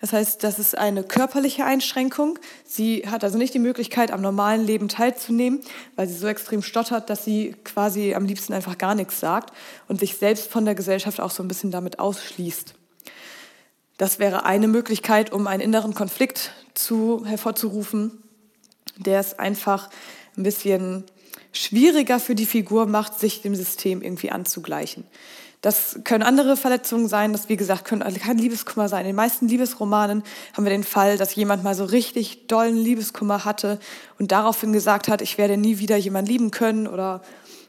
Das 0.00 0.12
heißt, 0.12 0.44
das 0.44 0.58
ist 0.58 0.76
eine 0.76 1.02
körperliche 1.02 1.64
Einschränkung. 1.64 2.38
Sie 2.64 3.08
hat 3.08 3.24
also 3.24 3.38
nicht 3.38 3.54
die 3.54 3.58
Möglichkeit, 3.58 4.10
am 4.10 4.20
normalen 4.20 4.64
Leben 4.64 4.88
teilzunehmen, 4.88 5.60
weil 5.96 6.06
sie 6.06 6.14
so 6.14 6.26
extrem 6.26 6.62
stottert, 6.62 7.08
dass 7.08 7.24
sie 7.24 7.54
quasi 7.64 8.14
am 8.14 8.26
liebsten 8.26 8.52
einfach 8.52 8.76
gar 8.76 8.94
nichts 8.94 9.20
sagt 9.20 9.54
und 9.88 10.00
sich 10.00 10.16
selbst 10.16 10.50
von 10.50 10.64
der 10.64 10.74
Gesellschaft 10.74 11.20
auch 11.20 11.30
so 11.30 11.42
ein 11.42 11.48
bisschen 11.48 11.70
damit 11.70 11.98
ausschließt. 11.98 12.74
Das 13.96 14.18
wäre 14.18 14.44
eine 14.44 14.68
Möglichkeit, 14.68 15.32
um 15.32 15.46
einen 15.46 15.62
inneren 15.62 15.94
Konflikt 15.94 16.52
zu, 16.74 17.24
hervorzurufen, 17.24 18.22
der 18.98 19.20
es 19.20 19.38
einfach 19.38 19.88
ein 20.36 20.42
bisschen 20.42 21.04
schwieriger 21.52 22.20
für 22.20 22.34
die 22.34 22.44
Figur 22.44 22.86
macht, 22.86 23.18
sich 23.18 23.40
dem 23.40 23.54
System 23.54 24.02
irgendwie 24.02 24.30
anzugleichen. 24.30 25.04
Das 25.62 26.00
können 26.04 26.22
andere 26.22 26.56
Verletzungen 26.56 27.08
sein, 27.08 27.32
das 27.32 27.48
wie 27.48 27.56
gesagt 27.56 27.84
können, 27.84 28.02
kann 28.18 28.38
Liebeskummer 28.38 28.88
sein. 28.88 29.00
In 29.00 29.08
den 29.08 29.16
meisten 29.16 29.48
Liebesromanen 29.48 30.22
haben 30.52 30.64
wir 30.64 30.70
den 30.70 30.84
Fall, 30.84 31.16
dass 31.16 31.34
jemand 31.34 31.64
mal 31.64 31.74
so 31.74 31.84
richtig 31.84 32.46
dollen 32.46 32.76
Liebeskummer 32.76 33.44
hatte 33.44 33.80
und 34.18 34.32
daraufhin 34.32 34.72
gesagt 34.72 35.08
hat, 35.08 35.22
ich 35.22 35.38
werde 35.38 35.56
nie 35.56 35.78
wieder 35.78 35.96
jemanden 35.96 36.30
lieben 36.30 36.50
können 36.50 36.86
oder 36.86 37.22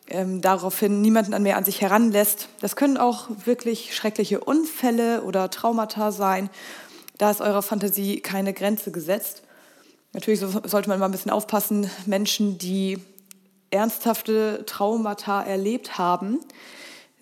ähm, 0.10 0.42
daraufhin 0.42 1.02
niemanden 1.02 1.42
mehr 1.42 1.58
an 1.58 1.64
sich 1.64 1.82
heranlässt. 1.82 2.50
Das 2.60 2.76
können 2.76 2.98
auch 2.98 3.30
wirklich 3.46 3.96
schreckliche 3.96 4.42
Unfälle 4.42 5.24
oder 5.24 5.50
Traumata 5.50 6.12
sein. 6.12 6.50
Da 7.18 7.32
ist 7.32 7.42
eurer 7.42 7.62
Fantasie 7.62 8.20
keine 8.20 8.54
Grenze 8.54 8.92
gesetzt. 8.92 9.44
Natürlich 10.14 10.40
sollte 10.40 10.90
man 10.90 11.00
mal 11.00 11.06
ein 11.06 11.12
bisschen 11.12 11.32
aufpassen, 11.32 11.90
Menschen, 12.06 12.58
die 12.58 13.00
ernsthafte 13.70 14.64
Traumata 14.66 15.42
erlebt 15.42 15.98
haben, 15.98 16.40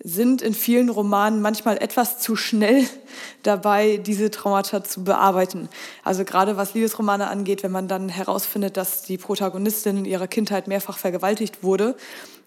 sind 0.02 0.42
in 0.42 0.54
vielen 0.54 0.88
Romanen 0.88 1.40
manchmal 1.40 1.78
etwas 1.78 2.18
zu 2.18 2.36
schnell 2.36 2.86
dabei, 3.42 3.96
diese 3.96 4.30
Traumata 4.30 4.84
zu 4.84 5.04
bearbeiten. 5.04 5.68
Also 6.04 6.24
gerade 6.24 6.56
was 6.56 6.74
Liebesromane 6.74 7.28
angeht, 7.28 7.62
wenn 7.62 7.72
man 7.72 7.88
dann 7.88 8.08
herausfindet, 8.08 8.76
dass 8.76 9.02
die 9.02 9.18
Protagonistin 9.18 9.98
in 9.98 10.04
ihrer 10.04 10.28
Kindheit 10.28 10.68
mehrfach 10.68 10.98
vergewaltigt 10.98 11.62
wurde 11.62 11.96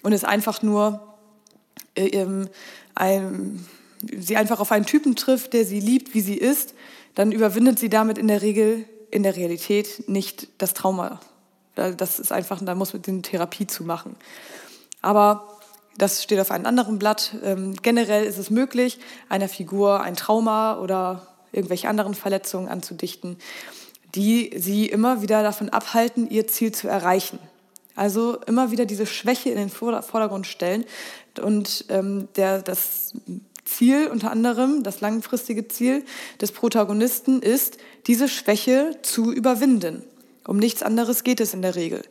und 0.04 0.14
es 0.14 0.24
einfach 0.24 0.62
nur 0.62 1.02
äh, 1.96 2.08
ähm, 2.08 2.50
ein, 2.96 3.66
sie 4.18 4.38
einfach 4.38 4.60
auf 4.60 4.72
einen 4.72 4.86
Typen 4.86 5.16
trifft, 5.16 5.54
der 5.54 5.66
sie 5.66 5.80
liebt, 5.80 6.14
wie 6.14 6.22
sie 6.22 6.38
ist, 6.38 6.74
dann 7.16 7.32
überwindet 7.32 7.80
sie 7.80 7.90
damit 7.90 8.18
in 8.18 8.28
der 8.28 8.42
Regel 8.42 8.86
in 9.12 9.24
der 9.24 9.36
Realität 9.36 10.08
nicht 10.08 10.48
das 10.60 10.74
Trauma. 10.74 11.20
Das 11.76 12.20
ist 12.20 12.32
einfach, 12.32 12.60
da 12.64 12.76
muss 12.76 12.94
man 12.94 13.02
eine 13.08 13.22
Therapie 13.22 13.66
zu 13.66 13.84
machen. 13.84 14.16
Aber 15.02 15.59
das 15.98 16.24
steht 16.24 16.40
auf 16.40 16.52
einem 16.52 16.66
anderen 16.66 17.00
Blatt. 17.00 17.36
Ähm, 17.44 17.76
generell 17.82 18.26
ist 18.26 18.38
es 18.38 18.50
möglich, 18.50 19.00
einer 19.28 19.50
Figur 19.50 20.02
ein 20.02 20.16
Trauma 20.16 20.80
oder 20.80 21.28
irgendwelche 21.52 21.90
anderen 21.90 22.14
Verletzungen 22.14 22.68
anzudichten, 22.68 23.38
die 24.16 24.52
sie 24.56 24.86
immer 24.88 25.22
wieder 25.22 25.44
davon 25.44 25.70
abhalten, 25.70 26.30
ihr 26.30 26.48
Ziel 26.48 26.72
zu 26.72 26.88
erreichen. 26.88 27.40
Also 27.96 28.38
immer 28.48 28.72
wieder 28.72 28.86
diese 28.86 29.06
Schwäche 29.06 29.50
in 29.50 29.58
den 29.58 29.70
Vordergrund 29.70 30.48
stellen 30.48 30.86
und 31.42 31.86
ähm, 31.90 32.30
der, 32.36 32.62
das 32.62 33.14
Ziel 33.66 34.08
unter 34.08 34.32
anderem, 34.32 34.84
das 34.84 35.02
langfristige 35.02 35.68
Ziel 35.68 36.06
des 36.40 36.52
Protagonisten 36.52 37.42
ist, 37.42 37.78
diese 38.08 38.30
Schwäche 38.30 38.98
zu 39.02 39.32
überwinden. 39.32 40.04
Um 40.48 40.58
nichts 40.58 40.82
anderes 40.82 41.24
geht 41.24 41.40
es 41.40 41.54
in 41.54 41.62
der 41.62 41.76
Regel. 41.76 42.04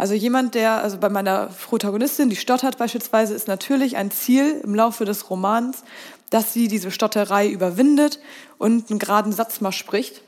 Also 0.00 0.14
jemand, 0.14 0.54
der, 0.54 0.82
also 0.82 0.96
bei 0.96 1.10
meiner 1.10 1.48
Protagonistin, 1.48 2.30
die 2.30 2.36
stottert 2.36 2.78
beispielsweise, 2.78 3.34
ist 3.34 3.48
natürlich 3.48 3.98
ein 3.98 4.10
Ziel 4.10 4.58
im 4.64 4.74
Laufe 4.74 5.04
des 5.04 5.28
Romans, 5.28 5.84
dass 6.30 6.54
sie 6.54 6.68
diese 6.68 6.90
Stotterei 6.90 7.46
überwindet 7.50 8.18
und 8.56 8.88
einen 8.88 8.98
geraden 8.98 9.30
Satz 9.30 9.60
mal 9.60 9.72
spricht 9.72 10.22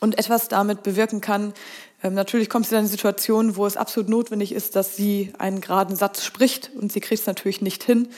und 0.00 0.18
etwas 0.18 0.48
damit 0.48 0.82
bewirken 0.82 1.22
kann. 1.22 1.54
Ähm, 2.02 2.12
natürlich 2.12 2.50
kommt 2.50 2.66
sie 2.66 2.74
in 2.74 2.80
eine 2.80 2.86
Situation, 2.86 3.56
wo 3.56 3.64
es 3.64 3.78
absolut 3.78 4.10
notwendig 4.10 4.52
ist, 4.52 4.76
dass 4.76 4.94
sie 4.94 5.32
einen 5.38 5.62
geraden 5.62 5.96
Satz 5.96 6.22
spricht 6.22 6.70
und 6.78 6.92
sie 6.92 7.00
kriegt 7.00 7.22
es 7.22 7.26
natürlich 7.26 7.62
nicht 7.62 7.82
hin, 7.82 8.08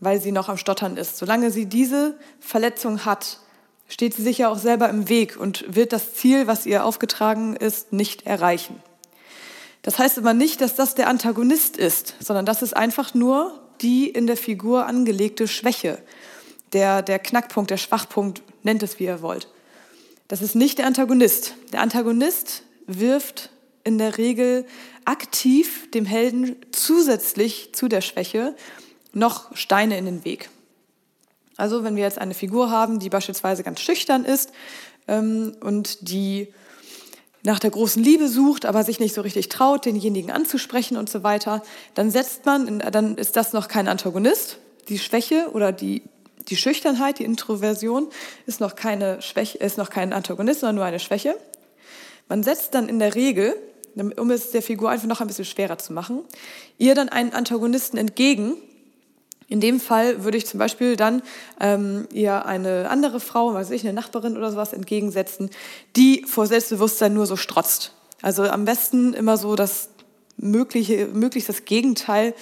weil 0.00 0.20
sie 0.20 0.32
noch 0.32 0.48
am 0.48 0.56
Stottern 0.56 0.96
ist. 0.96 1.18
Solange 1.18 1.52
sie 1.52 1.66
diese 1.66 2.18
Verletzung 2.40 3.04
hat, 3.04 3.38
steht 3.86 4.14
sie 4.14 4.24
sich 4.24 4.38
ja 4.38 4.48
auch 4.48 4.58
selber 4.58 4.88
im 4.88 5.08
Weg 5.08 5.36
und 5.38 5.64
wird 5.72 5.92
das 5.92 6.14
Ziel, 6.14 6.48
was 6.48 6.66
ihr 6.66 6.84
aufgetragen 6.84 7.54
ist, 7.54 7.92
nicht 7.92 8.26
erreichen. 8.26 8.82
Das 9.82 9.98
heißt 9.98 10.18
aber 10.18 10.34
nicht, 10.34 10.60
dass 10.60 10.74
das 10.74 10.94
der 10.94 11.08
Antagonist 11.08 11.76
ist, 11.76 12.14
sondern 12.20 12.46
das 12.46 12.62
ist 12.62 12.76
einfach 12.76 13.14
nur 13.14 13.60
die 13.80 14.08
in 14.08 14.26
der 14.26 14.36
Figur 14.36 14.86
angelegte 14.86 15.48
Schwäche, 15.48 15.98
der, 16.72 17.02
der 17.02 17.18
Knackpunkt, 17.18 17.70
der 17.70 17.78
Schwachpunkt, 17.78 18.42
nennt 18.62 18.82
es 18.82 18.98
wie 18.98 19.04
ihr 19.04 19.22
wollt. 19.22 19.48
Das 20.28 20.42
ist 20.42 20.54
nicht 20.54 20.78
der 20.78 20.86
Antagonist. 20.86 21.54
Der 21.72 21.80
Antagonist 21.80 22.62
wirft 22.86 23.50
in 23.82 23.98
der 23.98 24.18
Regel 24.18 24.66
aktiv 25.04 25.90
dem 25.90 26.04
Helden 26.04 26.56
zusätzlich 26.72 27.74
zu 27.74 27.88
der 27.88 28.00
Schwäche 28.00 28.54
noch 29.12 29.56
Steine 29.56 29.98
in 29.98 30.04
den 30.04 30.24
Weg. 30.24 30.50
Also 31.56 31.84
wenn 31.84 31.96
wir 31.96 32.04
jetzt 32.04 32.18
eine 32.18 32.34
Figur 32.34 32.70
haben, 32.70 33.00
die 33.00 33.08
beispielsweise 33.08 33.62
ganz 33.62 33.80
schüchtern 33.80 34.24
ist 34.24 34.52
ähm, 35.08 35.56
und 35.60 36.08
die 36.08 36.52
nach 37.42 37.58
der 37.58 37.70
großen 37.70 38.02
Liebe 38.02 38.28
sucht, 38.28 38.66
aber 38.66 38.84
sich 38.84 39.00
nicht 39.00 39.14
so 39.14 39.22
richtig 39.22 39.48
traut, 39.48 39.86
denjenigen 39.86 40.30
anzusprechen 40.30 40.96
und 40.96 41.08
so 41.08 41.22
weiter, 41.22 41.62
dann 41.94 42.10
setzt 42.10 42.44
man, 42.46 42.78
dann 42.78 43.16
ist 43.16 43.36
das 43.36 43.52
noch 43.52 43.68
kein 43.68 43.88
Antagonist. 43.88 44.58
Die 44.88 44.98
Schwäche 44.98 45.50
oder 45.52 45.72
die, 45.72 46.02
die 46.48 46.56
Schüchternheit, 46.56 47.18
die 47.18 47.24
Introversion 47.24 48.08
ist 48.46 48.60
noch 48.60 48.76
keine 48.76 49.22
Schwäche, 49.22 49.58
ist 49.58 49.78
noch 49.78 49.90
kein 49.90 50.12
Antagonist, 50.12 50.60
sondern 50.60 50.76
nur 50.76 50.84
eine 50.84 51.00
Schwäche. 51.00 51.36
Man 52.28 52.42
setzt 52.42 52.74
dann 52.74 52.88
in 52.88 52.98
der 52.98 53.14
Regel, 53.14 53.56
um 53.94 54.30
es 54.30 54.50
der 54.50 54.62
Figur 54.62 54.90
einfach 54.90 55.08
noch 55.08 55.20
ein 55.20 55.26
bisschen 55.26 55.44
schwerer 55.44 55.78
zu 55.78 55.92
machen, 55.92 56.20
ihr 56.78 56.94
dann 56.94 57.08
einen 57.08 57.32
Antagonisten 57.32 57.96
entgegen, 57.96 58.54
in 59.50 59.60
dem 59.60 59.80
Fall 59.80 60.22
würde 60.22 60.38
ich 60.38 60.46
zum 60.46 60.58
Beispiel 60.58 60.96
dann 60.96 61.22
ähm, 61.60 62.06
ihr 62.12 62.46
eine 62.46 62.88
andere 62.88 63.18
Frau, 63.18 63.52
weiß 63.52 63.72
ich, 63.72 63.82
eine 63.82 63.92
Nachbarin 63.92 64.36
oder 64.36 64.52
sowas 64.52 64.72
entgegensetzen, 64.72 65.50
die 65.96 66.24
vor 66.26 66.46
Selbstbewusstsein 66.46 67.12
nur 67.12 67.26
so 67.26 67.34
strotzt. 67.34 67.92
Also 68.22 68.44
am 68.44 68.64
besten 68.64 69.12
immer 69.12 69.36
so 69.36 69.56
das 69.56 69.88
mögliche, 70.36 71.08
möglichst 71.08 71.48
das 71.48 71.64
Gegenteil 71.64 72.32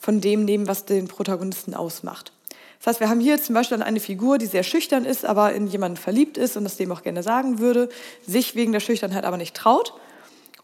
von 0.00 0.22
dem 0.22 0.46
nehmen, 0.46 0.66
was 0.66 0.86
den 0.86 1.08
Protagonisten 1.08 1.74
ausmacht. 1.74 2.32
Das 2.78 2.86
heißt, 2.86 3.00
wir 3.00 3.10
haben 3.10 3.20
hier 3.20 3.40
zum 3.42 3.54
Beispiel 3.54 3.82
eine 3.82 4.00
Figur, 4.00 4.38
die 4.38 4.46
sehr 4.46 4.62
schüchtern 4.62 5.04
ist, 5.04 5.26
aber 5.26 5.52
in 5.52 5.66
jemanden 5.66 5.98
verliebt 5.98 6.38
ist 6.38 6.56
und 6.56 6.64
das 6.64 6.78
dem 6.78 6.90
auch 6.90 7.02
gerne 7.02 7.22
sagen 7.22 7.58
würde, 7.58 7.90
sich 8.26 8.54
wegen 8.54 8.72
der 8.72 8.80
Schüchternheit 8.80 9.24
aber 9.24 9.36
nicht 9.36 9.54
traut. 9.54 9.92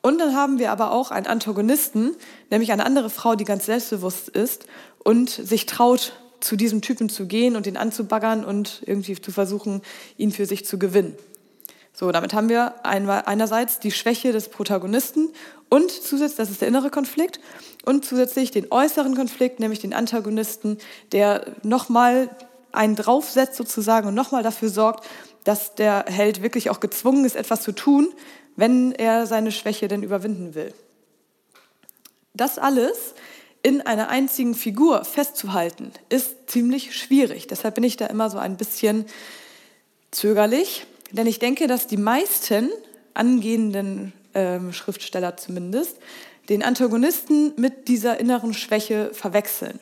Und 0.03 0.19
dann 0.19 0.35
haben 0.35 0.59
wir 0.59 0.73
aber 0.73 0.91
auch 0.91 1.13
einen 1.13 1.27
Antagonisten, 1.27 2.17
nämlich 2.51 2.73
eine 2.73 2.85
andere 2.85 3.09
Frau, 3.09 3.37
die 3.37 3.45
ganz 3.45 3.67
selbstbewusst 3.67 4.29
ist 4.29 4.67
und 5.05 5.31
sich 5.31 5.67
traut, 5.67 6.13
zu 6.41 6.57
diesem 6.57 6.83
Typen 6.83 7.09
zu 7.09 7.27
gehen 7.27 7.55
und 7.55 7.67
ihn 7.67 7.77
anzubaggern 7.77 8.45
und 8.45 8.83
irgendwie 8.85 9.21
zu 9.21 9.31
versuchen, 9.31 9.81
ihn 10.17 10.33
für 10.33 10.45
sich 10.47 10.67
zu 10.67 10.79
gewinnen. 10.79 11.17
So, 11.95 12.11
damit 12.11 12.33
haben 12.35 12.49
wir 12.49 12.85
einerseits 12.85 13.79
die 13.79 13.93
Schwäche 13.93 14.33
des 14.33 14.49
Protagonisten 14.49 15.31
und 15.69 15.91
zusätzlich, 15.91 16.39
das 16.39 16.51
ist 16.51 16.61
der 16.61 16.69
innere 16.69 16.91
Konflikt, 16.91 17.39
und 17.85 18.05
zusätzlich 18.05 18.51
den 18.51 18.71
äußeren 18.71 19.15
Konflikt, 19.15 19.61
nämlich 19.61 19.81
den 19.81 19.93
Antagonisten, 19.95 20.79
der 21.13 21.47
nochmal 21.63 22.31
einen 22.73 22.97
draufsetzt 22.97 23.57
sozusagen 23.57 24.09
und 24.09 24.15
nochmal 24.15 24.43
dafür 24.43 24.69
sorgt, 24.69 25.07
dass 25.45 25.75
der 25.75 26.05
Held 26.09 26.43
wirklich 26.43 26.71
auch 26.71 26.81
gezwungen 26.81 27.25
ist, 27.25 27.37
etwas 27.37 27.63
zu 27.63 27.73
tun, 27.73 28.09
wenn 28.57 28.93
er 28.93 29.27
seine 29.27 29.53
Schwäche 29.53 29.89
denn 29.89 30.03
überwinden 30.03 30.55
will. 30.55 30.73
Das 32.35 32.59
alles 32.59 33.15
in 33.63 33.81
einer 33.81 34.09
einzigen 34.09 34.55
Figur 34.55 35.05
festzuhalten, 35.05 35.93
ist 36.09 36.51
ziemlich 36.51 36.97
schwierig. 36.97 37.47
Deshalb 37.47 37.77
bin 37.77 37.85
ich 37.85 37.97
da 37.97 38.07
immer 38.07 38.29
so 38.29 38.39
ein 38.39 38.57
bisschen 38.57 39.07
zögerlich, 40.11 40.87
denn 41.13 41.27
ich 41.27 41.39
denke, 41.39 41.67
dass 41.67 41.87
die 41.87 41.97
meisten 41.97 42.71
angehenden 43.15 44.13
ähm, 44.35 44.73
Schriftsteller 44.73 45.37
zumindest 45.37 45.99
den 46.49 46.63
Antagonisten 46.63 47.53
mit 47.57 47.89
dieser 47.89 48.19
inneren 48.19 48.53
Schwäche 48.53 49.11
verwechseln. 49.13 49.79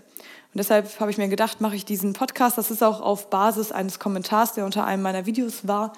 Und 0.53 0.59
deshalb 0.59 0.99
habe 1.01 1.11
ich 1.11 1.19
mir 1.19 1.29
gedacht, 1.29 1.61
mache 1.61 1.77
ich 1.77 1.85
diesen 1.85 2.13
Podcast. 2.13 2.59
Das 2.59 2.71
ist 2.71 2.83
auch 2.83 3.01
auf 3.01 3.31
Basis 3.31 3.73
eines 3.73 3.99
Kommentars, 3.99 4.55
der 4.55 4.65
unter 4.65 4.85
einem 4.85 5.03
meiner 5.03 5.25
Videos 5.25 5.67
war, 5.67 5.93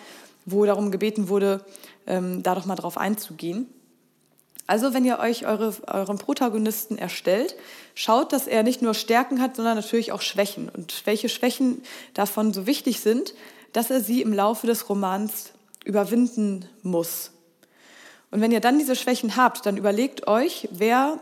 wo 0.45 0.65
darum 0.67 0.91
gebeten 0.91 1.29
wurde, 1.29 1.65
ähm, 2.07 2.43
da 2.43 2.55
doch 2.55 2.67
mal 2.67 2.77
drauf 2.77 2.99
einzugehen. 2.99 3.67
Also 4.67 4.95
wenn 4.95 5.05
ihr 5.05 5.19
euch 5.19 5.47
eure, 5.47 5.75
euren 5.87 6.19
Protagonisten 6.19 6.97
erstellt, 6.97 7.57
schaut, 7.95 8.33
dass 8.33 8.47
er 8.47 8.63
nicht 8.63 8.81
nur 8.81 8.95
Stärken 8.95 9.41
hat, 9.41 9.57
sondern 9.57 9.77
natürlich 9.77 10.13
auch 10.13 10.23
Schwächen. 10.23 10.69
Und 10.69 11.03
welche 11.05 11.29
Schwächen 11.29 11.83
davon 12.15 12.53
so 12.53 12.67
wichtig 12.67 13.01
sind, 13.01 13.35
dass 13.73 13.91
er 13.91 14.01
sie 14.01 14.23
im 14.23 14.33
Laufe 14.33 14.67
des 14.67 14.89
Romans 14.89 15.53
überwinden 15.85 16.67
muss. 16.83 17.33
Und 18.31 18.41
wenn 18.41 18.53
ihr 18.53 18.61
dann 18.61 18.79
diese 18.79 18.97
Schwächen 18.97 19.37
habt, 19.37 19.67
dann 19.67 19.77
überlegt 19.77 20.27
euch, 20.27 20.69
wer, 20.71 21.19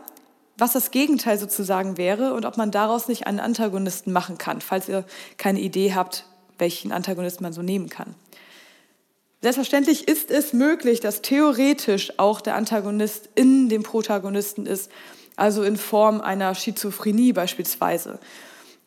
was 0.57 0.73
das 0.73 0.91
Gegenteil 0.91 1.37
sozusagen 1.39 1.97
wäre 1.97 2.33
und 2.33 2.45
ob 2.45 2.57
man 2.57 2.71
daraus 2.71 3.07
nicht 3.07 3.27
einen 3.27 3.39
Antagonisten 3.39 4.13
machen 4.13 4.37
kann, 4.37 4.61
falls 4.61 4.87
ihr 4.87 5.03
keine 5.37 5.59
Idee 5.59 5.93
habt, 5.93 6.25
welchen 6.57 6.91
Antagonisten 6.91 7.43
man 7.43 7.53
so 7.53 7.61
nehmen 7.61 7.89
kann. 7.89 8.15
Selbstverständlich 9.41 10.07
ist 10.07 10.29
es 10.29 10.53
möglich, 10.53 10.99
dass 10.99 11.23
theoretisch 11.23 12.13
auch 12.17 12.41
der 12.41 12.55
Antagonist 12.55 13.27
in 13.33 13.69
dem 13.69 13.81
Protagonisten 13.81 14.67
ist, 14.67 14.91
also 15.35 15.63
in 15.63 15.77
Form 15.77 16.21
einer 16.21 16.53
Schizophrenie 16.53 17.33
beispielsweise. 17.33 18.19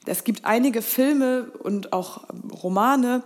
Es 0.07 0.23
gibt 0.23 0.45
einige 0.45 0.81
Filme 0.81 1.51
und 1.59 1.93
auch 1.93 2.25
Romane, 2.63 3.25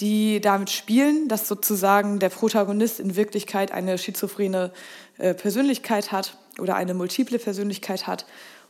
die 0.00 0.40
damit 0.40 0.70
spielen, 0.70 1.28
dass 1.28 1.46
sozusagen 1.46 2.18
der 2.18 2.30
Protagonist 2.30 3.00
in 3.00 3.16
Wirklichkeit 3.16 3.70
eine 3.70 3.98
schizophrene 3.98 4.72
äh, 5.18 5.34
Persönlichkeit 5.34 6.10
hat 6.10 6.38
oder 6.58 6.76
eine 6.76 6.94
multiple 6.94 7.38
Persönlichkeit 7.38 8.06
hat 8.06 8.24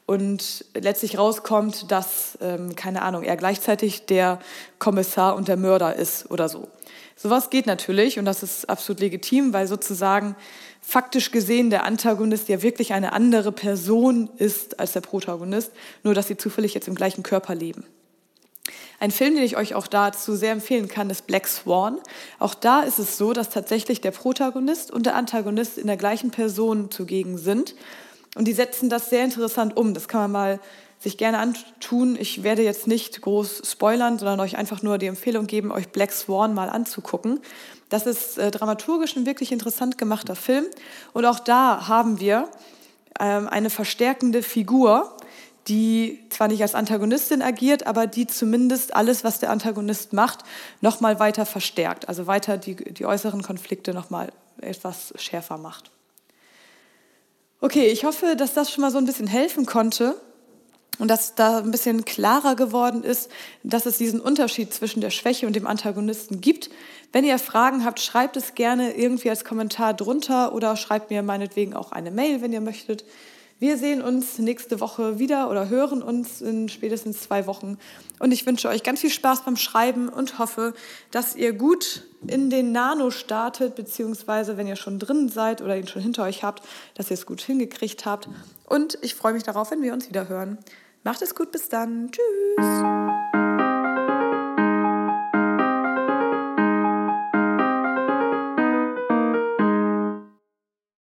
und 0.07 0.65
letztlich 0.75 1.19
rauskommt, 1.19 1.91
dass, 1.91 2.37
ähm, 2.41 2.75
keine 2.77 3.03
Ahnung, 3.03 3.23
er 3.23 3.37
gleichzeitig 3.37 4.07
der 4.07 4.41
Kommissar 4.79 5.37
und 5.37 5.49
der 5.49 5.57
Mörder 5.57 5.97
ist 5.97 6.31
oder 6.31 6.49
so. 6.49 6.69
Sowas 7.17 7.51
geht 7.51 7.67
natürlich 7.67 8.19
und 8.19 8.25
das 8.25 8.43
ist 8.43 8.69
absolut 8.69 9.01
legitim, 9.01 9.53
weil 9.53 9.69
sozusagen 9.69 10.35
faktisch 10.81 11.31
gesehen 11.31 11.71
der 11.71 11.85
Antagonist 11.85 12.49
ja 12.49 12.63
wirklich 12.63 12.93
eine 12.93 13.13
andere 13.13 13.53
Person 13.53 14.29
ist 14.39 14.81
als 14.81 14.93
der 14.93 15.03
Protagonist, 15.03 15.71
nur 16.03 16.15
dass 16.15 16.27
sie 16.27 16.37
zufällig 16.37 16.75
jetzt 16.75 16.89
im 16.89 16.97
gleichen 16.97 17.23
Körper 17.23 17.55
leben. 17.55 17.85
Ein 18.99 19.11
Film, 19.11 19.35
den 19.35 19.43
ich 19.43 19.57
euch 19.57 19.75
auch 19.75 19.89
dazu 19.89 20.37
sehr 20.37 20.53
empfehlen 20.53 20.87
kann, 20.87 21.11
ist 21.11 21.27
Black 21.27 21.49
Swan. 21.49 21.99
Auch 22.39 22.55
da 22.55 22.83
ist 22.83 23.01
es 23.01 23.19
so, 23.19 23.33
dass 23.33 23.51
tatsächlich 23.51 24.01
der 24.01 24.13
Protagonist 24.13 24.93
und 24.93 25.07
der 25.07 25.17
Antagonist 25.17 25.77
in 25.77 25.89
der 25.89 25.97
gleichen 25.97 26.31
Person 26.31 26.91
zugegen 26.91 27.37
sind. 27.37 27.75
Und 28.35 28.47
die 28.47 28.53
setzen 28.53 28.89
das 28.89 29.11
sehr 29.11 29.25
interessant 29.25 29.77
um. 29.77 29.95
Das 29.95 30.09
kann 30.09 30.23
man 30.23 30.33
mal 30.33 30.61
sich 30.99 31.19
gerne 31.19 31.39
antun. 31.39 32.17
Ich 32.19 32.43
werde 32.43 32.63
jetzt 32.63 32.87
nicht 32.87 33.21
groß 33.21 33.63
spoilern, 33.65 34.19
sondern 34.19 34.41
euch 34.41 34.57
einfach 34.57 34.83
nur 34.83 34.99
die 34.99 35.07
Empfehlung 35.07 35.47
geben, 35.47 35.73
euch 35.73 35.89
Black 35.89 36.13
Swan 36.13 36.55
mal 36.55 36.71
anzugucken. 36.71 37.41
Das 37.89 38.07
ist 38.07 38.39
äh, 38.39 38.51
dramaturgisch 38.51 39.17
ein 39.17 39.27
wirklich 39.27 39.53
interessant 39.53 39.99
gemachter 39.99 40.37
Film. 40.37 40.65
Und 41.13 41.27
auch 41.27 41.41
da 41.41 41.89
haben 41.89 42.21
wir 42.21 42.49
ähm, 43.19 43.49
eine 43.49 43.69
verstärkende 43.69 44.43
Figur, 44.43 45.17
die 45.69 46.21
zwar 46.31 46.49
nicht 46.49 46.63
als 46.63 46.75
Antagonistin 46.75 47.43
agiert, 47.43 47.87
aber 47.87 48.07
die 48.07 48.27
zumindest 48.27 48.95
alles, 48.95 49.25
was 49.25 49.41
der 49.41 49.51
Antagonist 49.51 50.13
macht, 50.13 50.41
noch 50.81 51.01
mal 51.01 51.19
weiter 51.21 51.47
verstärkt. 51.47 52.09
Also 52.09 52.27
weiter 52.27 52.59
die, 52.59 52.77
die 52.77 53.07
äußeren 53.07 53.43
Konflikte 53.43 53.93
noch 53.93 54.11
mal 54.11 54.33
etwas 54.61 55.13
schärfer 55.17 55.59
macht. 55.59 55.91
Okay, 57.65 57.87
ich 57.87 58.03
hoffe, 58.05 58.35
dass 58.35 58.55
das 58.55 58.73
schon 58.73 58.83
mal 58.83 58.91
so 58.91 58.99
ein 58.99 59.07
bisschen 59.07 59.29
helfen 59.29 59.67
konnte 59.67 60.17
und 60.99 61.07
dass 61.07 61.37
da 61.37 61.59
ein 61.59 61.71
bisschen 61.71 62.05
klarer 62.05 62.57
geworden 62.57 63.05
ist, 63.05 63.31
dass 63.63 63.87
es 63.87 63.99
diesen 63.99 64.21
Unterschied 64.21 64.75
zwischen 64.75 65.01
der 65.01 65.11
Schwäche 65.11 65.47
und 65.47 65.55
dem 65.55 65.69
Antagonisten 65.69 66.41
gibt. 66.41 66.71
Wenn 67.13 67.25
ihr 67.25 67.39
Fragen 67.39 67.85
habt, 67.85 68.01
schreibt 68.01 68.37
es 68.37 68.57
gerne 68.57 68.97
irgendwie 68.97 69.31
als 69.31 69.45
Kommentar 69.45 69.95
drunter 69.95 70.57
oder 70.57 70.75
schreibt 70.77 71.11
mir 71.11 71.23
meinetwegen 71.23 71.75
auch 71.75 71.93
eine 71.93 72.11
Mail, 72.11 72.43
wenn 72.43 72.53
ihr 72.53 72.61
möchtet. 72.61 73.05
Wir 73.63 73.79
sehen 73.79 74.03
uns 74.03 74.41
nächste 74.41 74.81
Woche 74.81 75.21
wieder 75.21 75.49
oder 75.49 75.69
hören 75.69 76.03
uns 76.03 76.41
in 76.41 76.69
spätestens 76.69 77.21
zwei 77.21 77.47
Wochen. 77.47 77.79
Und 78.19 78.33
ich 78.33 78.45
wünsche 78.45 78.69
euch 78.69 78.83
ganz 78.83 79.03
viel 79.03 79.09
Spaß 79.09 79.45
beim 79.45 79.55
Schreiben 79.55 80.09
und 80.09 80.41
hoffe, 80.41 80.75
dass 81.13 81.37
ihr 81.37 81.53
gut 81.53 82.03
in 82.27 82.51
den 82.51 82.73
Nano 82.73 83.13
startet, 83.13 83.77
beziehungsweise 83.77 84.57
wenn 84.57 84.67
ihr 84.67 84.75
schon 84.75 84.99
drin 84.99 85.29
seid 85.29 85.63
oder 85.63 85.77
ihn 85.77 85.87
schon 85.87 86.03
hinter 86.03 86.25
euch 86.25 86.43
habt, 86.43 86.65
dass 86.97 87.09
ihr 87.09 87.15
es 87.15 87.25
gut 87.25 87.41
hingekriegt 87.41 88.05
habt. 88.05 88.29
Und 88.67 88.99
ich 89.01 89.15
freue 89.15 89.33
mich 89.33 89.45
darauf, 89.45 89.71
wenn 89.71 89.81
wir 89.81 89.93
uns 89.93 90.09
wieder 90.09 90.29
hören. 90.29 90.59
Macht 91.05 91.23
es 91.23 91.37
gut, 91.37 91.53
bis 91.53 91.69
dann. 91.69 92.11
Tschüss. 92.11 93.42